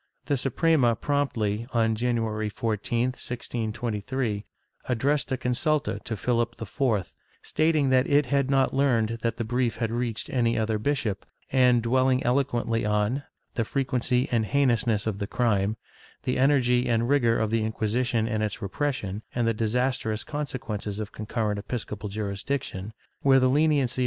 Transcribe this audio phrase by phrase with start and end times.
[0.25, 4.45] The Suprema promptly, on January 14, 1623
[4.89, 9.77] addressed a consulta to Philip IV, stating that it had not learned that the brief
[9.77, 15.27] had reached any other bishop and dwelling eloquently on the frequency and heinousness of the
[15.27, 15.77] crime,
[16.23, 20.99] the energy and rigor of the Inquisition in its repression, and the disastrous conse quences
[20.99, 22.89] of concurrent episcopal jm'isdiction,
[23.21, 23.99] where the leniency' Archive hist, nacional, Inq.